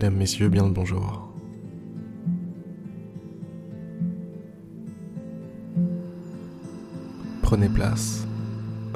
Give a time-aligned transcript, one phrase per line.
[0.00, 1.28] Mesdames, Messieurs, bien le bonjour.
[7.42, 8.26] Prenez place,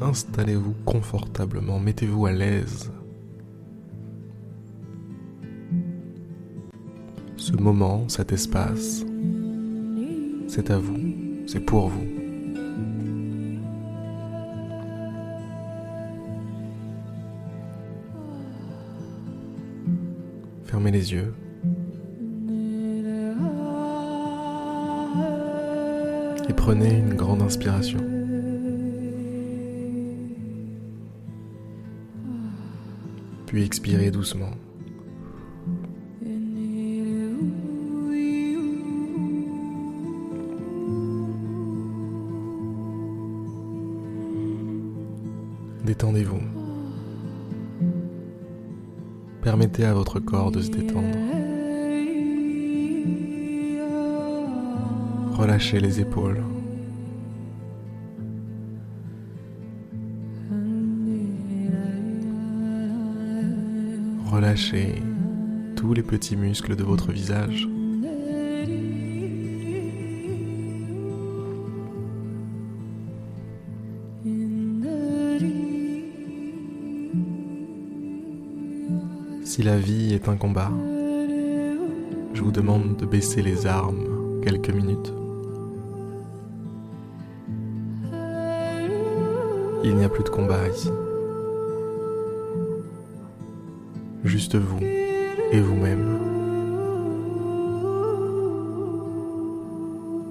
[0.00, 2.90] installez-vous confortablement, mettez-vous à l'aise.
[7.36, 9.04] Ce moment, cet espace,
[10.48, 10.96] c'est à vous,
[11.46, 12.23] c'est pour vous.
[20.74, 21.32] Fermez les yeux.
[26.48, 28.00] Et prenez une grande inspiration.
[33.46, 34.50] Puis expirez doucement.
[45.84, 46.63] Détendez-vous.
[49.44, 51.06] Permettez à votre corps de se détendre.
[55.34, 56.42] Relâchez les épaules.
[64.32, 65.02] Relâchez
[65.76, 67.68] tous les petits muscles de votre visage.
[79.54, 80.72] Si la vie est un combat,
[82.32, 85.14] je vous demande de baisser les armes quelques minutes.
[89.84, 90.90] Il n'y a plus de combat ici.
[94.24, 96.18] Juste vous et vous-même.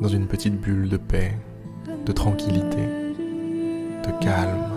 [0.01, 1.31] Dans une petite bulle de paix,
[2.05, 2.89] de tranquillité,
[4.03, 4.72] de calme.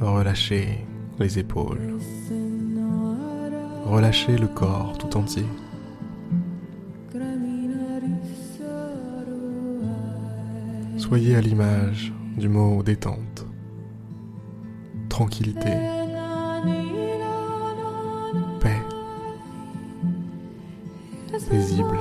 [0.00, 0.86] Relâchez
[1.18, 1.98] les épaules.
[3.84, 5.44] Relâchez le corps tout entier.
[10.96, 13.44] Soyez à l'image du mot détente,
[15.10, 15.72] tranquillité,
[18.60, 18.82] paix,
[21.50, 21.98] paisible.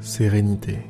[0.00, 0.80] Sérénité.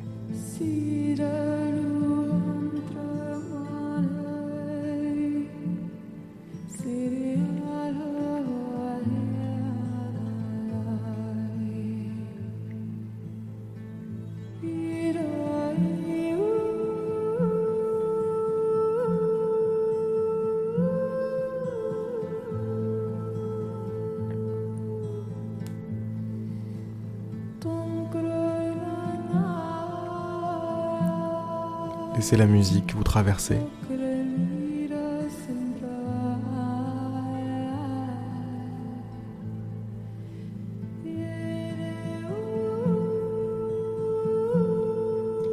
[32.21, 33.57] Laissez la musique vous traverser.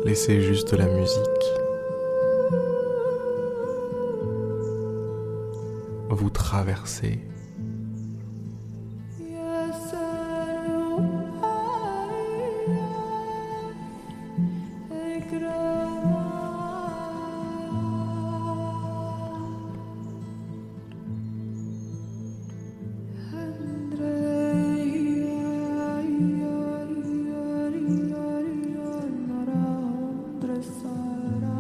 [0.05, 1.17] Laissez juste la musique
[6.11, 7.19] vous traverser.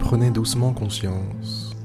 [0.09, 1.77] Prenez doucement conscience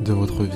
[0.00, 0.50] de votre vie.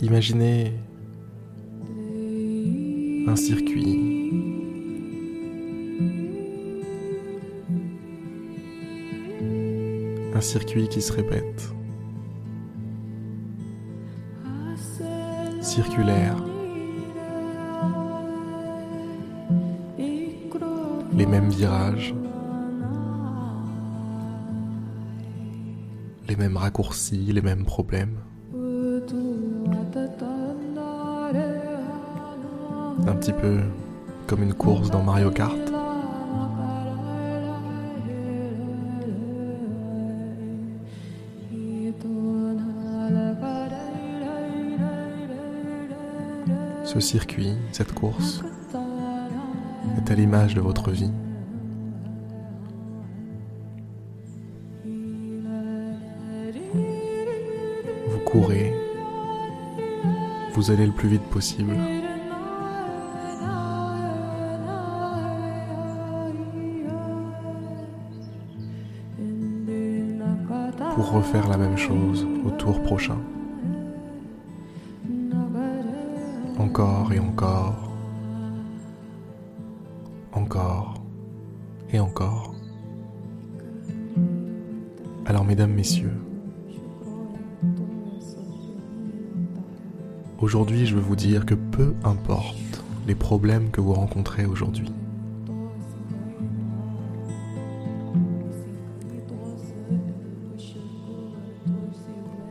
[0.00, 0.72] Imaginez
[3.26, 4.30] un circuit.
[10.34, 11.74] Un circuit qui se répète.
[21.16, 22.14] Les mêmes virages.
[26.28, 28.18] Les mêmes raccourcis, les mêmes problèmes.
[33.06, 33.60] Un petit peu
[34.26, 35.81] comme une course dans Mario Kart.
[46.92, 48.42] Ce circuit, cette course,
[49.96, 51.10] est à l'image de votre vie.
[56.74, 58.74] Vous courez,
[60.52, 61.74] vous allez le plus vite possible.
[70.94, 73.16] pour refaire la même chose au tour prochain.
[76.74, 77.92] Encore et encore.
[80.32, 80.94] Encore
[81.92, 82.54] et encore.
[85.26, 86.14] Alors mesdames, messieurs,
[90.40, 94.90] aujourd'hui je veux vous dire que peu importe les problèmes que vous rencontrez aujourd'hui,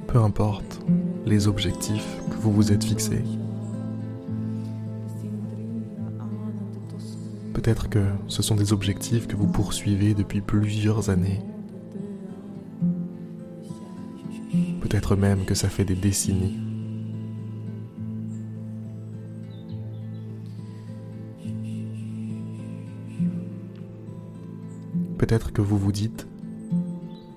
[0.05, 0.79] peu importe
[1.25, 3.23] les objectifs que vous vous êtes fixés.
[7.61, 11.41] Peut-être que ce sont des objectifs que vous poursuivez depuis plusieurs années.
[14.81, 16.59] Peut-être même que ça fait des décennies.
[25.19, 26.25] Peut-être que vous vous dites,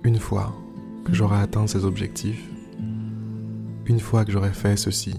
[0.04, 0.54] une fois
[1.04, 2.50] que j'aurai atteint ces objectifs,
[3.84, 5.16] une fois que j'aurai fait ceci,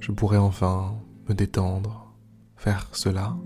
[0.00, 0.94] je pourrai enfin
[1.28, 2.05] me détendre,
[2.92, 3.36] cela.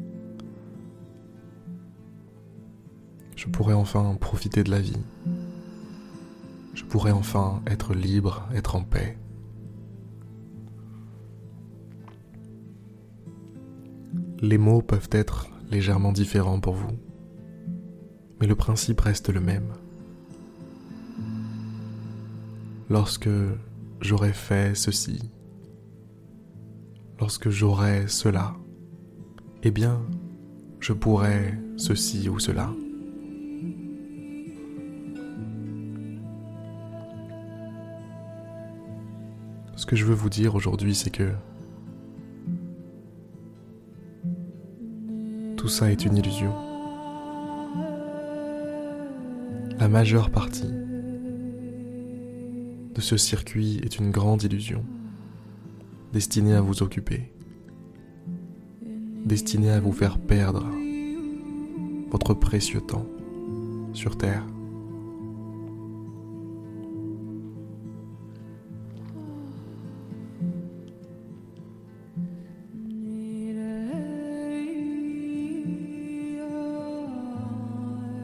[3.37, 5.03] Je pourrai enfin profiter de la vie.
[6.75, 9.17] Je pourrai enfin être libre, être en paix.
[14.41, 16.99] Les mots peuvent être légèrement différents pour vous,
[18.41, 19.73] mais le principe reste le même
[22.91, 23.31] lorsque
[24.01, 25.31] j'aurai fait ceci,
[27.21, 28.57] lorsque j'aurai cela,
[29.63, 30.01] eh bien,
[30.81, 32.71] je pourrai ceci ou cela.
[39.77, 41.33] Ce que je veux vous dire aujourd'hui, c'est que
[45.57, 46.55] tout ça est une illusion.
[49.79, 50.73] La majeure partie
[52.95, 54.85] de ce circuit est une grande illusion,
[56.13, 57.33] destinée à vous occuper,
[59.25, 60.67] destinée à vous faire perdre
[62.11, 63.07] votre précieux temps
[63.93, 64.45] sur Terre.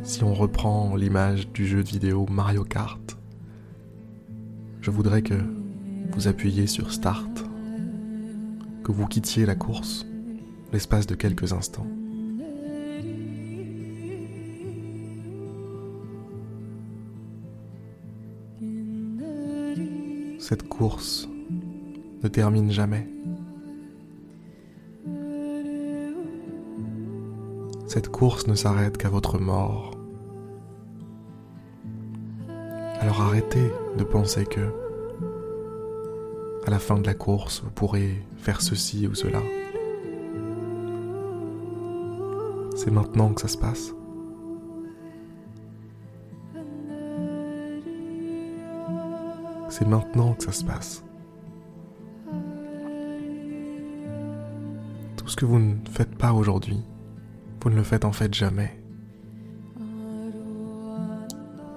[0.03, 3.19] Si on reprend l'image du jeu de vidéo Mario Kart,
[4.81, 5.35] je voudrais que
[6.13, 7.45] vous appuyiez sur Start,
[8.83, 10.07] que vous quittiez la course
[10.73, 11.87] l'espace de quelques instants.
[20.39, 21.29] Cette course
[22.23, 23.09] ne termine jamais.
[27.87, 29.97] Cette course ne s'arrête qu'à votre mort.
[33.01, 34.73] Alors arrêtez de penser que
[36.67, 39.41] à la fin de la course, vous pourrez faire ceci ou cela.
[42.87, 43.93] C'est maintenant que ça se passe.
[49.69, 51.03] C'est maintenant que ça se passe.
[55.17, 56.81] Tout ce que vous ne faites pas aujourd'hui,
[57.61, 58.81] vous ne le faites en fait jamais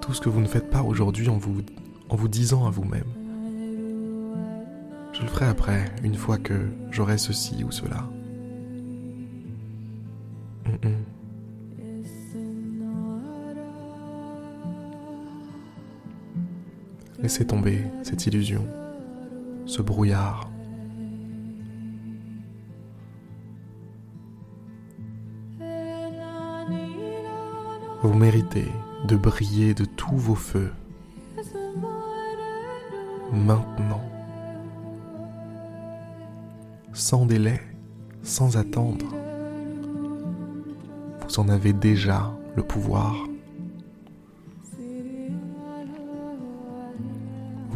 [0.00, 1.62] tout ce que vous ne faites pas aujourd'hui en vous,
[2.08, 3.02] en vous disant à vous-même.
[5.12, 8.08] Je le ferai après, une fois que j'aurai ceci ou cela.
[17.22, 18.66] Laissez tomber cette illusion,
[19.66, 20.50] ce brouillard.
[28.02, 28.68] Vous méritez
[29.06, 30.72] de briller de tous vos feux.
[33.30, 34.02] Maintenant.
[36.94, 37.60] Sans délai,
[38.22, 39.14] sans attendre.
[41.20, 43.29] Vous en avez déjà le pouvoir.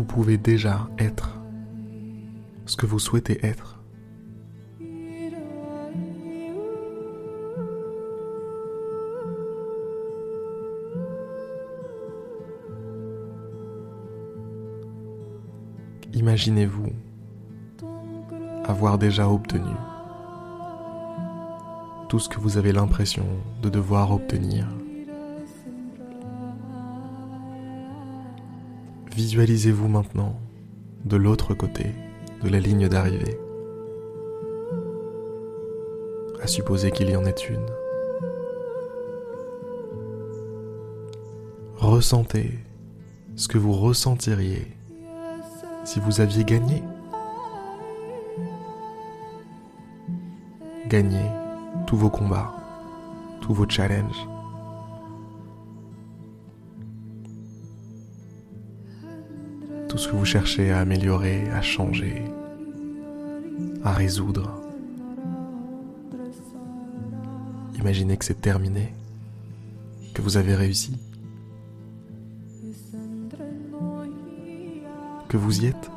[0.06, 1.40] Vous pouvez déjà être
[2.66, 3.80] ce que vous souhaitez être.
[16.12, 16.92] Imaginez-vous
[18.66, 19.62] avoir déjà obtenu
[22.10, 23.24] tout ce que vous avez l'impression
[23.62, 24.66] de devoir obtenir.
[29.14, 30.34] Visualisez-vous maintenant
[31.04, 31.94] de l'autre côté
[32.42, 33.38] de la ligne d'arrivée.
[36.42, 37.64] À supposer qu'il y en ait une.
[41.76, 42.58] Ressentez
[43.36, 44.66] ce que vous ressentiriez
[45.84, 46.82] si vous aviez gagné.
[50.88, 51.22] Gagné
[51.86, 52.52] tous vos combats,
[53.40, 54.26] tous vos challenges.
[59.94, 62.24] Tout ce que vous cherchez à améliorer, à changer,
[63.84, 64.60] à résoudre.
[67.78, 68.92] Imaginez que c'est terminé,
[70.12, 70.98] que vous avez réussi.
[75.28, 75.90] que vous y êtes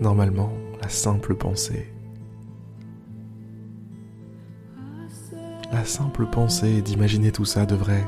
[0.00, 1.92] Normalement, la simple pensée,
[5.70, 8.06] la simple pensée d'imaginer tout ça devrait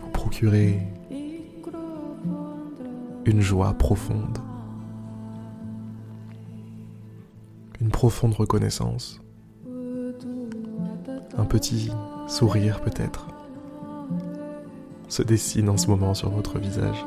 [0.00, 0.80] vous procurer
[3.26, 4.38] une joie profonde,
[7.80, 9.20] une profonde reconnaissance,
[11.36, 11.90] un petit
[12.26, 13.26] sourire peut-être
[15.08, 17.04] se dessine en ce moment sur votre visage.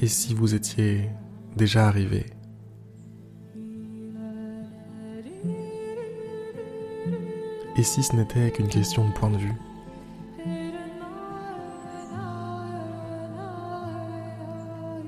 [0.00, 1.10] Et si vous étiez
[1.56, 2.24] déjà arrivé?
[7.76, 9.54] Et si ce n'était qu'une question de point de vue?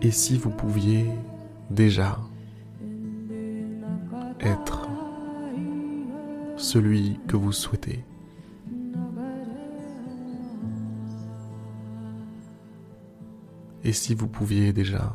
[0.02, 1.06] Et si vous pouviez
[1.70, 2.18] déjà
[4.40, 4.88] être
[6.56, 8.04] celui que vous souhaitez?
[13.90, 15.12] Et si vous pouviez déjà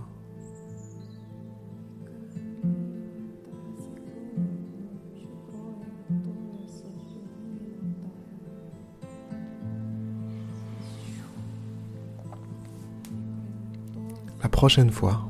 [14.43, 15.25] La prochaine fois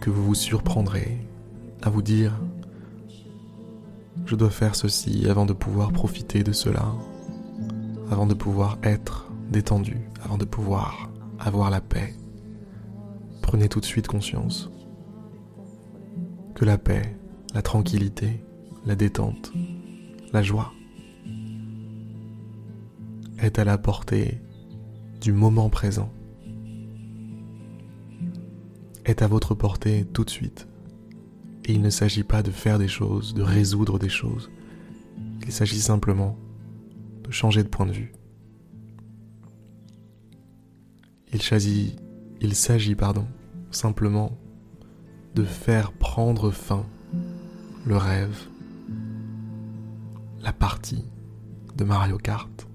[0.00, 1.18] que vous vous surprendrez
[1.82, 2.32] à vous dire
[4.24, 6.94] je dois faire ceci avant de pouvoir profiter de cela,
[8.12, 12.14] avant de pouvoir être détendu, avant de pouvoir avoir la paix,
[13.48, 14.68] prenez tout de suite conscience
[16.54, 17.16] que la paix,
[17.54, 18.44] la tranquillité,
[18.84, 19.54] la détente,
[20.34, 20.74] la joie
[23.38, 24.42] est à la portée
[25.22, 26.12] du moment présent,
[29.06, 30.68] est à votre portée tout de suite.
[31.64, 34.50] Et il ne s'agit pas de faire des choses, de résoudre des choses.
[35.46, 36.36] Il s'agit simplement
[37.24, 38.12] de changer de point de vue.
[41.32, 41.96] Il s'agit,
[42.42, 43.26] il s'agit, pardon,
[43.70, 44.38] simplement
[45.34, 46.86] de faire prendre fin
[47.86, 48.48] le rêve,
[50.40, 51.04] la partie
[51.76, 52.66] de Mario Kart.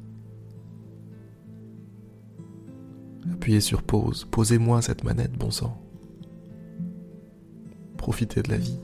[3.31, 5.79] Appuyez sur pause, posez-moi cette manette, bon sang.
[7.97, 8.79] Profitez de la vie.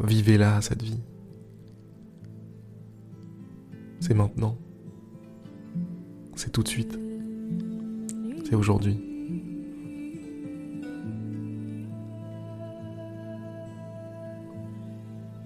[0.00, 1.00] Vivez-la, cette vie.
[4.00, 4.56] C'est maintenant.
[6.34, 6.98] C'est tout de suite
[8.54, 9.00] aujourd'hui.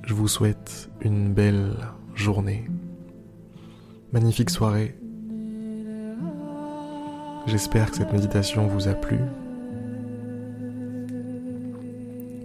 [0.05, 1.77] Je vous souhaite une belle
[2.15, 2.67] journée,
[4.13, 4.95] magnifique soirée.
[7.47, 9.19] J'espère que cette méditation vous a plu.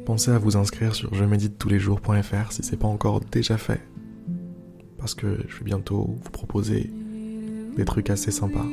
[0.06, 3.58] Pensez à vous inscrire sur je médite tous les jours.fr si c'est pas encore déjà
[3.58, 3.82] fait.
[4.98, 6.92] Parce que je vais bientôt vous proposer
[7.76, 8.66] des trucs assez sympas.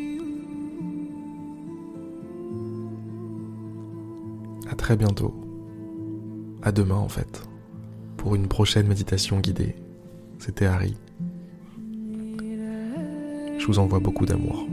[4.85, 5.33] Très bientôt.
[6.63, 7.43] À demain en fait.
[8.19, 9.77] Pour une prochaine méditation guidée.
[10.39, 10.95] C'était Harry.
[13.59, 14.67] Je vous envoie beaucoup d'amour.